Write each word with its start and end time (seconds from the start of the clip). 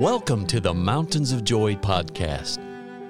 Welcome 0.00 0.46
to 0.46 0.60
the 0.60 0.72
Mountains 0.72 1.30
of 1.30 1.44
Joy 1.44 1.74
podcast, 1.74 2.58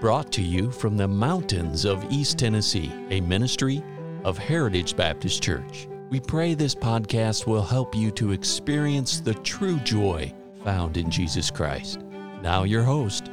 brought 0.01 0.33
to 0.33 0.43
you 0.43 0.73
from 0.73 0.97
the 0.97 1.07
mountains 1.07 1.85
of 1.85 2.05
East 2.11 2.37
Tennessee, 2.37 2.91
a 3.11 3.21
ministry 3.21 3.81
of 4.25 4.37
Heritage 4.37 4.97
Baptist 4.97 5.41
Church. 5.41 5.87
We 6.09 6.19
pray 6.19 6.55
this 6.55 6.75
podcast 6.75 7.47
will 7.47 7.63
help 7.63 7.95
you 7.95 8.11
to 8.11 8.33
experience 8.33 9.21
the 9.21 9.35
true 9.35 9.79
joy 9.79 10.35
found 10.65 10.97
in 10.97 11.13
Jesus 11.13 11.49
Christ. 11.49 12.01
Now, 12.43 12.65
your 12.65 12.83
host, 12.83 13.31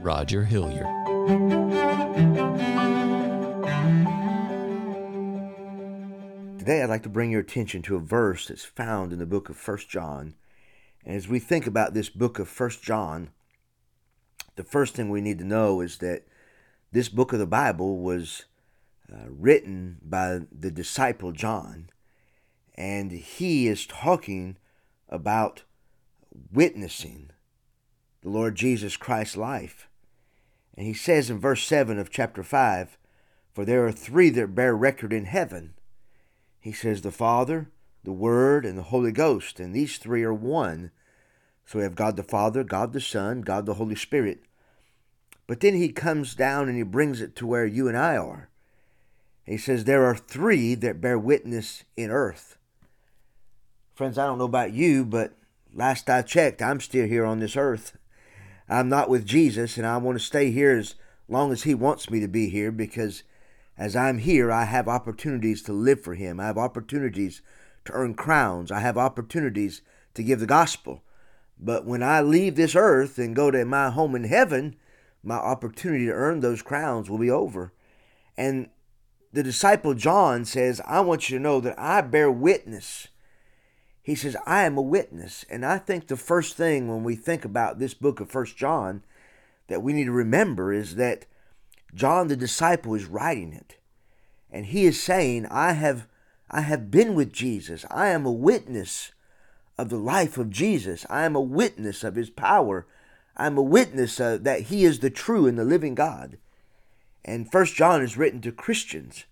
Roger 0.00 0.42
Hilliard. 0.42 0.88
Today, 6.58 6.82
I'd 6.82 6.88
like 6.88 7.04
to 7.04 7.08
bring 7.08 7.30
your 7.30 7.42
attention 7.42 7.82
to 7.82 7.94
a 7.94 8.00
verse 8.00 8.48
that's 8.48 8.64
found 8.64 9.12
in 9.12 9.20
the 9.20 9.26
book 9.26 9.48
of 9.48 9.56
First 9.56 9.88
John. 9.88 10.34
As 11.06 11.28
we 11.28 11.38
think 11.38 11.66
about 11.66 11.94
this 11.94 12.08
book 12.08 12.38
of 12.38 12.48
First 12.48 12.82
John, 12.82 13.30
the 14.56 14.64
first 14.64 14.94
thing 14.94 15.08
we 15.08 15.20
need 15.20 15.38
to 15.38 15.44
know 15.44 15.80
is 15.80 15.98
that 15.98 16.24
this 16.90 17.08
book 17.08 17.32
of 17.32 17.38
the 17.38 17.46
Bible 17.46 17.98
was 17.98 18.46
uh, 19.12 19.26
written 19.28 19.98
by 20.02 20.40
the 20.50 20.70
disciple 20.70 21.30
John, 21.30 21.90
and 22.74 23.12
he 23.12 23.68
is 23.68 23.86
talking 23.86 24.56
about 25.08 25.62
witnessing 26.52 27.30
the 28.22 28.28
Lord 28.28 28.56
Jesus 28.56 28.96
Christ's 28.96 29.36
life. 29.36 29.88
And 30.76 30.86
he 30.86 30.94
says 30.94 31.30
in 31.30 31.38
verse 31.38 31.62
7 31.64 31.98
of 31.98 32.10
chapter 32.10 32.42
5 32.42 32.98
For 33.54 33.64
there 33.64 33.86
are 33.86 33.92
three 33.92 34.30
that 34.30 34.54
bear 34.54 34.74
record 34.74 35.12
in 35.12 35.26
heaven 35.26 35.74
he 36.66 36.72
says 36.72 37.02
the 37.02 37.12
Father, 37.12 37.70
the 38.06 38.12
Word, 38.12 38.64
and 38.64 38.78
the 38.78 38.84
Holy 38.84 39.10
Ghost, 39.10 39.58
and 39.58 39.74
these 39.74 39.98
three 39.98 40.22
are 40.22 40.32
one. 40.32 40.92
So 41.66 41.80
we 41.80 41.82
have 41.82 41.96
God 41.96 42.16
the 42.16 42.22
Father, 42.22 42.62
God 42.62 42.92
the 42.92 43.00
Son, 43.00 43.42
God 43.42 43.66
the 43.66 43.74
Holy 43.74 43.96
Spirit. 43.96 44.38
But 45.48 45.58
then 45.58 45.74
he 45.74 45.88
comes 45.90 46.36
down 46.36 46.68
and 46.68 46.76
he 46.76 46.84
brings 46.84 47.20
it 47.20 47.34
to 47.36 47.46
where 47.46 47.66
you 47.66 47.88
and 47.88 47.96
I 47.96 48.16
are. 48.16 48.48
He 49.44 49.58
says, 49.58 49.84
There 49.84 50.04
are 50.04 50.16
three 50.16 50.76
that 50.76 51.00
bear 51.00 51.18
witness 51.18 51.82
in 51.96 52.10
earth. 52.10 52.56
Friends, 53.92 54.18
I 54.18 54.26
don't 54.26 54.38
know 54.38 54.44
about 54.44 54.72
you, 54.72 55.04
but 55.04 55.32
last 55.74 56.08
I 56.08 56.22
checked, 56.22 56.62
I'm 56.62 56.78
still 56.78 57.08
here 57.08 57.24
on 57.24 57.40
this 57.40 57.56
earth. 57.56 57.98
I'm 58.68 58.88
not 58.88 59.10
with 59.10 59.26
Jesus, 59.26 59.76
and 59.76 59.86
I 59.86 59.96
want 59.96 60.16
to 60.16 60.24
stay 60.24 60.52
here 60.52 60.78
as 60.78 60.94
long 61.28 61.50
as 61.50 61.64
He 61.64 61.74
wants 61.74 62.08
me 62.08 62.20
to 62.20 62.28
be 62.28 62.50
here 62.50 62.70
because 62.70 63.24
as 63.76 63.96
I'm 63.96 64.18
here, 64.18 64.52
I 64.52 64.64
have 64.64 64.86
opportunities 64.86 65.60
to 65.64 65.72
live 65.72 66.02
for 66.02 66.14
Him. 66.14 66.38
I 66.38 66.46
have 66.46 66.58
opportunities 66.58 67.42
to 67.86 67.92
earn 67.92 68.14
crowns. 68.14 68.70
I 68.70 68.80
have 68.80 68.98
opportunities 68.98 69.82
to 70.14 70.22
give 70.22 70.40
the 70.40 70.46
gospel. 70.46 71.02
But 71.58 71.84
when 71.84 72.02
I 72.02 72.20
leave 72.20 72.56
this 72.56 72.76
earth 72.76 73.18
and 73.18 73.34
go 73.34 73.50
to 73.50 73.64
my 73.64 73.90
home 73.90 74.14
in 74.14 74.24
heaven, 74.24 74.76
my 75.22 75.36
opportunity 75.36 76.06
to 76.06 76.12
earn 76.12 76.40
those 76.40 76.62
crowns 76.62 77.08
will 77.08 77.18
be 77.18 77.30
over. 77.30 77.72
And 78.36 78.68
the 79.32 79.42
disciple 79.42 79.94
John 79.94 80.44
says, 80.44 80.80
I 80.86 81.00
want 81.00 81.28
you 81.28 81.38
to 81.38 81.42
know 81.42 81.60
that 81.60 81.78
I 81.78 82.00
bear 82.00 82.30
witness. 82.30 83.08
He 84.02 84.14
says, 84.14 84.36
I 84.46 84.64
am 84.64 84.78
a 84.78 84.82
witness. 84.82 85.44
And 85.50 85.64
I 85.64 85.78
think 85.78 86.06
the 86.06 86.16
first 86.16 86.56
thing 86.56 86.88
when 86.88 87.02
we 87.02 87.16
think 87.16 87.44
about 87.44 87.78
this 87.78 87.94
book 87.94 88.20
of 88.20 88.30
First 88.30 88.56
John 88.56 89.02
that 89.68 89.82
we 89.82 89.92
need 89.92 90.04
to 90.04 90.12
remember 90.12 90.72
is 90.72 90.94
that 90.96 91.26
John 91.94 92.28
the 92.28 92.36
disciple 92.36 92.94
is 92.94 93.06
writing 93.06 93.52
it. 93.52 93.78
And 94.50 94.66
he 94.66 94.84
is 94.84 95.02
saying, 95.02 95.46
I 95.46 95.72
have 95.72 96.06
I 96.50 96.62
have 96.62 96.90
been 96.90 97.14
with 97.14 97.32
Jesus. 97.32 97.84
I 97.90 98.08
am 98.08 98.24
a 98.24 98.32
witness 98.32 99.12
of 99.78 99.88
the 99.88 99.98
life 99.98 100.38
of 100.38 100.50
Jesus. 100.50 101.04
I 101.10 101.24
am 101.24 101.36
a 101.36 101.40
witness 101.40 102.04
of 102.04 102.14
his 102.14 102.30
power. 102.30 102.86
I'm 103.36 103.58
a 103.58 103.62
witness 103.62 104.18
uh, 104.20 104.38
that 104.42 104.62
he 104.62 104.84
is 104.84 105.00
the 105.00 105.10
true 105.10 105.46
and 105.46 105.58
the 105.58 105.64
living 105.64 105.94
God. 105.94 106.38
And 107.24 107.50
First 107.50 107.74
John 107.74 108.02
is 108.02 108.16
written 108.16 108.40
to 108.42 108.52
Christians. 108.52 109.24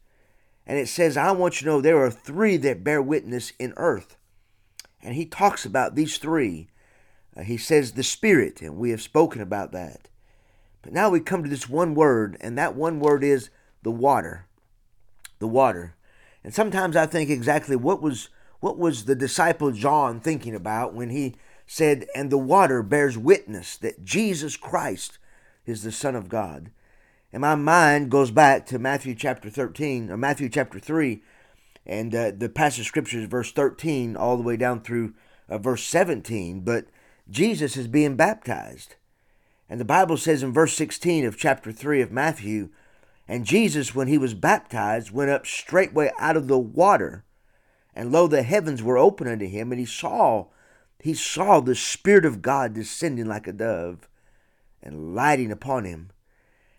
And 0.67 0.79
it 0.79 0.89
says, 0.89 1.17
I 1.17 1.31
want 1.33 1.61
you 1.61 1.67
to 1.67 1.71
know 1.71 1.81
there 1.81 2.03
are 2.03 2.11
three 2.11 2.57
that 2.59 2.85
bear 2.85 3.01
witness 3.01 3.53
in 3.59 3.73
earth. 3.77 4.17
And 5.03 5.15
he 5.15 5.27
talks 5.27 5.65
about 5.65 5.95
these 5.95 6.19
three. 6.19 6.69
Uh, 7.37 7.43
he 7.43 7.57
says 7.57 7.93
the 7.93 8.03
Spirit, 8.03 8.63
and 8.63 8.77
we 8.77 8.91
have 8.91 9.03
spoken 9.03 9.41
about 9.41 9.73
that. 9.73 10.09
But 10.83 10.93
now 10.93 11.11
we 11.11 11.21
come 11.21 11.43
to 11.43 11.51
this 11.51 11.69
one 11.69 11.95
word, 11.95 12.37
and 12.41 12.59
that 12.59 12.75
one 12.75 13.01
word 13.01 13.23
is 13.23 13.51
the 13.83 13.91
water. 13.91 14.47
The 15.39 15.49
water. 15.49 15.95
And 16.45 16.55
sometimes 16.55 16.95
I 16.95 17.07
think 17.07 17.31
exactly 17.31 17.75
what 17.75 18.03
was 18.03 18.29
what 18.61 18.79
was 18.79 19.05
the 19.05 19.15
disciple 19.15 19.73
John 19.73 20.21
thinking 20.21 20.55
about 20.55 20.95
when 20.95 21.11
he 21.11 21.35
said, 21.67 22.07
And 22.15 22.31
the 22.31 22.39
water 22.39 22.83
bears 22.83 23.19
witness 23.19 23.77
that 23.79 24.05
Jesus 24.05 24.57
Christ 24.57 25.19
is 25.67 25.83
the 25.83 25.93
Son 25.93 26.15
of 26.15 26.29
God. 26.29 26.71
And 27.33 27.41
my 27.41 27.57
mind 27.57 28.11
goes 28.11 28.31
back 28.31 28.65
to 28.67 28.79
Matthew 28.79 29.15
chapter 29.15 29.51
13, 29.51 30.11
or 30.11 30.17
Matthew 30.17 30.49
chapter 30.49 30.79
3, 30.79 31.23
and 31.85 32.15
uh, 32.15 32.31
the 32.37 32.49
passage 32.49 32.81
of 32.81 32.87
scripture 32.87 33.19
is 33.19 33.27
verse 33.27 33.53
13 33.53 34.17
all 34.17 34.37
the 34.37 34.43
way 34.43 34.57
down 34.57 34.81
through 34.81 35.13
uh, 35.49 35.59
verse 35.59 35.85
17. 35.85 36.61
But 36.61 36.87
Jesus 37.29 37.77
is 37.77 37.89
being 37.89 38.17
baptized. 38.17 38.97
And 39.69 39.81
the 39.81 39.85
Bible 39.85 40.17
says 40.17 40.43
in 40.43 40.53
verse 40.53 40.75
16 40.75 41.27
of 41.27 41.37
chapter 41.37 41.73
3 41.73 42.01
of 42.01 42.13
Matthew, 42.13 42.71
and 43.27 43.45
Jesus, 43.45 43.95
when 43.95 44.09
he 44.09 44.19
was 44.19 44.35
baptized, 44.35 45.11
went 45.11 45.31
up 45.31 45.47
straightway 45.47 46.11
out 46.19 46.37
of 46.37 46.49
the 46.49 46.59
water, 46.59 47.25
and 47.95 48.13
lo, 48.13 48.27
the 48.27 48.43
heavens 48.43 48.83
were 48.83 48.99
open 48.99 49.29
unto 49.29 49.47
him, 49.47 49.73
and 49.73 49.79
he 49.79 49.87
saw, 49.87 50.47
he 50.99 51.15
saw 51.15 51.61
the 51.61 51.75
Spirit 51.75 52.25
of 52.25 52.43
God 52.43 52.75
descending 52.75 53.27
like 53.27 53.47
a 53.47 53.53
dove, 53.53 54.09
and 54.83 55.15
lighting 55.15 55.51
upon 55.51 55.85
him. 55.85 56.11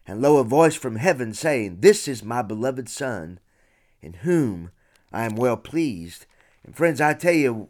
And 0.07 0.22
lo, 0.22 0.38
a 0.38 0.44
voice 0.44 0.75
from 0.75 0.97
heaven 0.97 1.33
saying, 1.33 1.78
This 1.79 2.07
is 2.07 2.23
my 2.23 2.41
beloved 2.41 2.89
Son, 2.89 3.39
in 4.01 4.13
whom 4.13 4.72
I 5.12 5.25
am 5.25 5.35
well 5.35 5.57
pleased. 5.57 6.27
And 6.63 6.75
friends, 6.75 7.01
I 7.01 7.13
tell 7.13 7.33
you, 7.33 7.69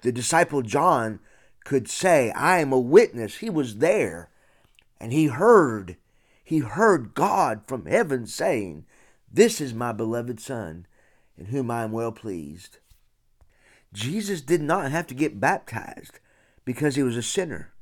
the 0.00 0.12
disciple 0.12 0.62
John 0.62 1.20
could 1.64 1.88
say, 1.88 2.30
I 2.32 2.60
am 2.60 2.72
a 2.72 2.78
witness. 2.78 3.38
He 3.38 3.50
was 3.50 3.78
there 3.78 4.30
and 5.02 5.12
he 5.12 5.26
heard, 5.26 5.96
he 6.44 6.58
heard 6.58 7.14
God 7.14 7.62
from 7.66 7.86
heaven 7.86 8.26
saying, 8.26 8.84
This 9.32 9.60
is 9.60 9.72
my 9.72 9.92
beloved 9.92 10.40
Son, 10.40 10.86
in 11.38 11.46
whom 11.46 11.70
I 11.70 11.84
am 11.84 11.92
well 11.92 12.12
pleased. 12.12 12.78
Jesus 13.92 14.40
did 14.40 14.60
not 14.62 14.90
have 14.90 15.06
to 15.08 15.14
get 15.14 15.40
baptized 15.40 16.18
because 16.64 16.96
he 16.96 17.02
was 17.02 17.16
a 17.16 17.22
sinner. 17.22 17.72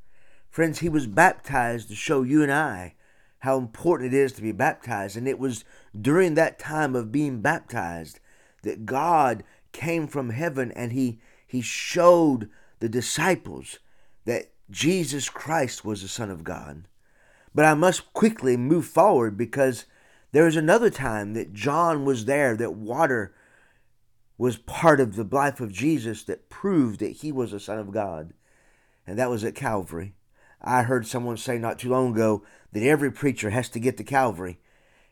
Friends, 0.51 0.81
he 0.81 0.89
was 0.89 1.07
baptized 1.07 1.89
to 1.89 1.95
show 1.95 2.23
you 2.23 2.43
and 2.43 2.53
I 2.53 2.95
how 3.41 3.59
important 3.59 4.13
it 4.13 4.17
is 4.17 4.33
to 4.33 4.43
be 4.43 4.53
baptized. 4.53 5.17
And 5.17 5.27
it 5.27 5.39
was 5.39 5.65
during 5.99 6.35
that 6.35 6.59
time 6.59 6.95
of 6.95 7.13
being 7.13 7.41
baptized 7.41 8.21
that 8.63 8.87
God 8.87 9.45
came 9.73 10.07
from 10.07 10.31
heaven 10.31 10.73
and 10.73 10.93
he, 10.93 11.21
he 11.47 11.61
showed 11.61 12.51
the 12.81 12.89
disciples 12.89 13.79
that 14.25 14.51
Jesus 14.71 15.29
Christ 15.29 15.85
was 15.85 16.03
the 16.03 16.09
Son 16.09 16.31
of 16.31 16.45
God. 16.45 16.85
But 17.55 17.65
I 17.65 17.75
must 17.75 18.13
quickly 18.13 18.57
move 18.57 18.87
forward 18.87 19.37
because 19.37 19.87
there 20.33 20.47
is 20.47 20.57
another 20.57 20.91
time 20.91 21.35
that 21.35 21.53
John 21.53 22.05
was 22.05 22.25
there, 22.25 22.57
that 22.57 22.75
water 22.75 23.35
was 24.39 24.57
part 24.57 25.01
of 25.01 25.17
the 25.17 25.25
life 25.25 25.61
of 25.61 25.73
Jesus 25.73 26.25
that 26.25 26.49
proved 26.49 27.01
that 27.01 27.17
he 27.17 27.33
was 27.33 27.51
the 27.51 27.61
Son 27.61 27.79
of 27.79 27.93
God. 27.93 28.33
And 29.07 29.19
that 29.19 29.31
was 29.31 29.45
at 29.45 29.55
Calvary. 29.55 30.15
I 30.63 30.83
heard 30.85 31.07
someone 31.07 31.37
say 31.37 31.59
not 31.59 31.79
too 31.79 31.91
long 31.91 32.13
ago 32.13 32.45
that 32.73 32.83
every 32.83 33.11
preacher 33.11 33.51
has 33.51 33.69
to 33.71 33.81
get 33.81 33.97
to 33.97 34.05
Calvary. 34.05 34.61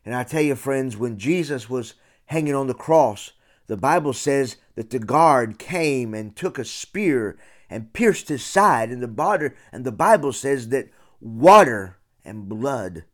And 0.04 0.14
I 0.14 0.22
tell 0.24 0.40
you, 0.40 0.54
friends, 0.54 0.96
when 0.96 1.18
Jesus 1.18 1.68
was 1.68 1.94
hanging 2.26 2.54
on 2.54 2.68
the 2.68 2.74
cross, 2.74 3.32
the 3.66 3.76
Bible 3.76 4.12
says 4.12 4.56
that 4.76 4.90
the 4.90 4.98
guard 4.98 5.58
came 5.58 6.14
and 6.14 6.34
took 6.34 6.58
a 6.58 6.64
spear 6.64 7.38
and 7.68 7.92
pierced 7.92 8.28
his 8.28 8.42
side, 8.42 8.88
and 8.90 9.02
the 9.02 9.54
and 9.72 9.84
the 9.84 9.92
Bible 9.92 10.32
says 10.32 10.70
that 10.70 10.88
water 11.20 11.97
and 12.28 12.48
blood 12.48 13.04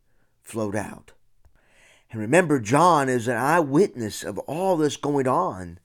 flowed 0.43 0.75
out. 0.75 1.13
And 2.11 2.21
remember, 2.21 2.59
John 2.59 3.09
is 3.09 3.27
an 3.27 3.37
eyewitness 3.37 4.23
of 4.23 4.37
all 4.39 4.77
this 4.77 4.97
going 4.97 5.27
on. 5.27 5.79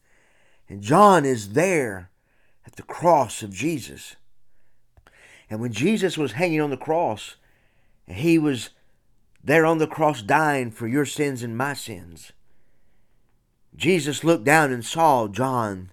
And 0.69 0.83
John 0.83 1.25
is 1.25 1.55
there 1.55 2.11
at 2.67 2.77
the 2.77 2.83
cross 2.83 3.43
of 3.43 3.53
Jesus. 3.53 4.17
And 5.49 5.61
when 5.61 5.73
Jesus 5.73 6.17
was 6.17 6.33
hanging 6.33 6.61
on 6.61 6.71
the 6.71 6.77
cross, 6.77 7.37
he 8.07 8.39
was 8.39 8.71
there 9.43 9.65
on 9.65 9.79
the 9.79 9.87
cross 9.87 10.23
dying 10.23 10.71
for 10.71 10.87
your 10.87 11.07
sins 11.07 11.43
and 11.43 11.57
my 11.57 11.75
sins. 11.75 12.33
Jesus 13.75 14.23
looked 14.23 14.45
down 14.45 14.73
and 14.73 14.85
saw 14.85 15.27
John. 15.27 15.91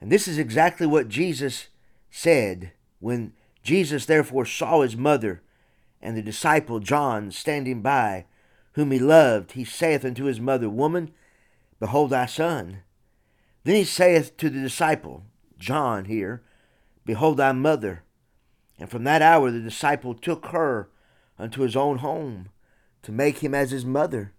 And 0.00 0.10
this 0.10 0.26
is 0.26 0.38
exactly 0.38 0.86
what 0.86 1.08
Jesus 1.08 1.68
said 2.10 2.72
when 2.98 3.32
Jesus 3.62 4.04
therefore 4.06 4.44
saw 4.44 4.82
his 4.82 4.96
mother 4.96 5.42
and 6.02 6.16
the 6.16 6.22
disciple 6.22 6.80
John 6.80 7.30
standing 7.30 7.80
by, 7.80 8.26
whom 8.72 8.90
he 8.90 8.98
loved. 8.98 9.52
He 9.52 9.64
saith 9.64 10.04
unto 10.04 10.24
his 10.24 10.40
mother, 10.40 10.68
Woman, 10.68 11.12
behold 11.78 12.10
thy 12.10 12.26
son. 12.26 12.78
Then 13.64 13.76
he 13.76 13.84
saith 13.84 14.36
to 14.38 14.50
the 14.50 14.60
disciple, 14.60 15.24
John 15.58 16.06
here, 16.06 16.42
Behold 17.04 17.36
thy 17.36 17.52
mother. 17.52 18.02
And 18.78 18.90
from 18.90 19.04
that 19.04 19.22
hour 19.22 19.50
the 19.50 19.60
disciple 19.60 20.14
took 20.14 20.46
her 20.46 20.88
unto 21.38 21.62
his 21.62 21.76
own 21.76 21.98
home 21.98 22.48
to 23.02 23.12
make 23.12 23.38
him 23.38 23.54
as 23.54 23.70
his 23.70 23.84
mother. 23.84 24.32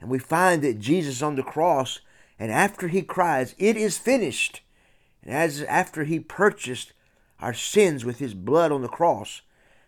And 0.00 0.10
we 0.10 0.18
find 0.18 0.62
that 0.62 0.78
Jesus 0.78 1.22
on 1.22 1.36
the 1.36 1.42
cross, 1.42 2.00
and 2.38 2.50
after 2.50 2.88
he 2.88 3.02
cries, 3.02 3.54
It 3.58 3.76
is 3.76 3.98
finished, 3.98 4.62
and 5.22 5.32
as 5.32 5.62
after 5.62 6.04
he 6.04 6.20
purchased 6.20 6.92
our 7.40 7.54
sins 7.54 8.04
with 8.04 8.18
his 8.18 8.34
blood 8.34 8.72
on 8.72 8.82
the 8.82 8.88
cross, 8.88 9.42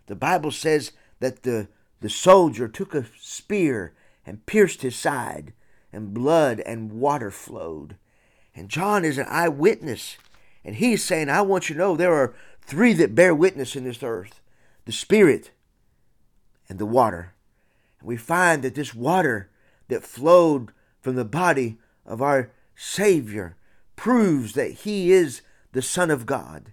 the 0.07 0.17
Bible 0.17 0.51
says 0.51 0.93
that 1.21 1.43
the, 1.43 1.69
the 2.01 2.11
soldier 2.11 2.69
took 2.69 2.95
a 2.95 3.07
spear 3.19 3.95
and 4.27 4.47
pierced 4.47 4.83
his 4.83 4.97
side, 4.97 5.53
and 5.93 6.13
blood 6.13 6.61
and 6.61 6.93
water 6.93 7.31
flowed. 7.31 7.97
And 8.55 8.69
John 8.69 9.05
is 9.05 9.19
an 9.19 9.27
eyewitness, 9.29 10.19
and 10.65 10.77
he's 10.77 11.03
saying, 11.03 11.31
I 11.31 11.43
want 11.43 11.69
you 11.69 11.75
to 11.75 11.79
know 11.79 11.97
there 11.97 12.15
are 12.15 12.35
three 12.61 12.93
that 12.95 13.15
bear 13.15 13.35
witness 13.35 13.75
in 13.75 13.85
this 13.85 14.03
earth 14.03 14.41
the 14.85 14.93
Spirit 14.93 15.51
and 16.69 16.79
the 16.79 16.87
water. 16.87 17.35
And 18.01 18.09
we 18.09 18.17
find 18.17 18.63
that 18.63 18.75
this 18.75 18.95
water 18.95 19.51
that 19.89 20.05
flowed 20.05 20.73
from 21.01 21.17
the 21.17 21.25
body 21.25 21.79
of 22.07 22.23
our 22.23 22.51
Savior 22.75 23.57
proves 23.97 24.55
that 24.55 24.73
He 24.73 25.13
is 25.13 25.43
the 25.73 25.83
Son 25.83 26.11
of 26.11 26.27
God. 26.27 26.73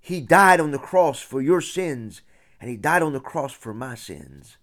He 0.00 0.20
died 0.20 0.60
on 0.60 0.72
the 0.72 0.78
cross 0.78 1.20
for 1.20 1.40
your 1.40 1.60
sins, 1.60 2.22
and 2.62 2.70
He 2.70 2.76
died 2.76 3.02
on 3.02 3.12
the 3.12 3.18
cross 3.18 3.52
for 3.52 3.74
my 3.74 3.96
sins. 3.96 4.56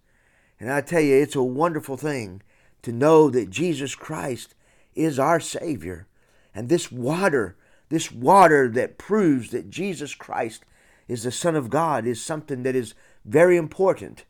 And 0.57 0.71
I 0.71 0.79
tell 0.79 1.01
you, 1.01 1.15
it's 1.15 1.35
a 1.35 1.43
wonderful 1.43 1.97
thing 1.97 2.41
to 2.81 2.93
know 2.93 3.29
that 3.29 3.49
Jesus 3.49 3.93
Christ 3.93 4.55
is 4.95 5.19
our 5.19 5.41
Savior. 5.41 6.07
And 6.55 6.69
this 6.69 6.93
water, 6.93 7.57
this 7.89 8.09
water 8.09 8.69
that 8.69 8.97
proves 8.97 9.49
that 9.49 9.69
Jesus 9.69 10.15
Christ 10.15 10.63
is 11.09 11.23
the 11.23 11.31
Son 11.31 11.57
of 11.57 11.69
God, 11.69 12.07
is 12.07 12.23
something 12.23 12.63
that 12.63 12.73
is 12.73 12.93
very 13.25 13.57
important. 13.57 14.23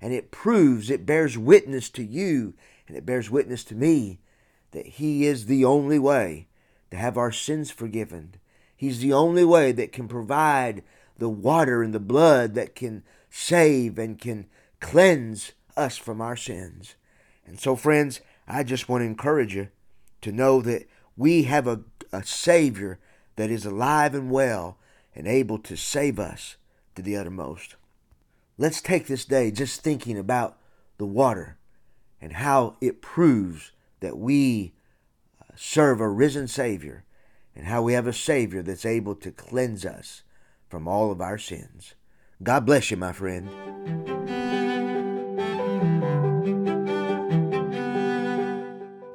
And 0.00 0.12
it 0.12 0.30
proves, 0.30 0.88
it 0.88 1.04
bears 1.04 1.36
witness 1.36 1.90
to 1.90 2.04
you, 2.04 2.54
and 2.86 2.96
it 2.96 3.04
bears 3.04 3.30
witness 3.30 3.64
to 3.64 3.74
me 3.74 4.20
that 4.70 4.86
He 4.86 5.26
is 5.26 5.46
the 5.46 5.64
only 5.64 5.98
way 5.98 6.46
to 6.92 6.96
have 6.96 7.18
our 7.18 7.32
sins 7.32 7.72
forgiven. 7.72 8.36
He's 8.76 9.00
the 9.00 9.12
only 9.12 9.44
way 9.44 9.72
that 9.72 9.90
can 9.90 10.06
provide 10.06 10.84
the 11.18 11.28
water 11.28 11.82
and 11.82 11.92
the 11.92 12.00
blood 12.00 12.54
that 12.54 12.74
can 12.74 13.02
save 13.30 13.98
and 13.98 14.18
can 14.18 14.46
cleanse 14.80 15.52
us 15.76 15.96
from 15.96 16.20
our 16.20 16.36
sins. 16.36 16.94
And 17.46 17.58
so, 17.58 17.76
friends, 17.76 18.20
I 18.46 18.62
just 18.62 18.88
want 18.88 19.02
to 19.02 19.06
encourage 19.06 19.54
you 19.54 19.68
to 20.22 20.32
know 20.32 20.60
that 20.62 20.88
we 21.16 21.44
have 21.44 21.66
a, 21.66 21.80
a 22.12 22.22
Savior 22.22 22.98
that 23.36 23.50
is 23.50 23.66
alive 23.66 24.14
and 24.14 24.30
well 24.30 24.78
and 25.14 25.26
able 25.26 25.58
to 25.58 25.76
save 25.76 26.18
us 26.18 26.56
to 26.94 27.02
the 27.02 27.16
uttermost. 27.16 27.76
Let's 28.56 28.80
take 28.80 29.06
this 29.06 29.24
day 29.24 29.50
just 29.50 29.80
thinking 29.80 30.18
about 30.18 30.58
the 30.98 31.06
water 31.06 31.58
and 32.20 32.32
how 32.34 32.76
it 32.80 33.00
proves 33.00 33.72
that 34.00 34.18
we 34.18 34.74
uh, 35.40 35.52
serve 35.56 36.00
a 36.00 36.08
risen 36.08 36.48
Savior 36.48 37.04
and 37.54 37.66
how 37.66 37.82
we 37.82 37.92
have 37.92 38.06
a 38.06 38.12
Savior 38.12 38.62
that's 38.62 38.86
able 38.86 39.14
to 39.16 39.30
cleanse 39.30 39.84
us 39.84 40.22
from 40.68 40.86
all 40.86 41.10
of 41.10 41.20
our 41.20 41.38
sins. 41.38 41.94
God 42.42 42.66
bless 42.66 42.90
you, 42.90 42.96
my 42.96 43.12
friend. 43.12 43.48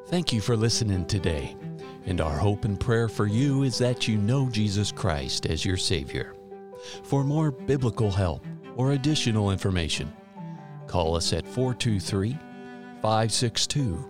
Thank 0.07 0.33
you 0.33 0.41
for 0.41 0.55
listening 0.55 1.05
today. 1.05 1.55
And 2.05 2.19
our 2.19 2.37
hope 2.37 2.65
and 2.65 2.79
prayer 2.79 3.07
for 3.07 3.25
you 3.25 3.63
is 3.63 3.77
that 3.77 4.07
you 4.07 4.17
know 4.17 4.49
Jesus 4.49 4.91
Christ 4.91 5.45
as 5.45 5.65
your 5.65 5.77
Savior. 5.77 6.35
For 7.03 7.23
more 7.23 7.49
biblical 7.49 8.11
help 8.11 8.45
or 8.75 8.91
additional 8.91 9.51
information, 9.51 10.11
call 10.85 11.15
us 11.15 11.31
at 11.33 11.47
423 11.47 12.37
562 13.01 14.09